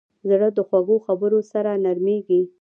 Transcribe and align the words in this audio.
زړه 0.29 0.47
د 0.57 0.59
خوږو 0.67 0.97
خبرو 1.05 1.39
سره 1.51 1.71
نرمېږي. 1.83 2.41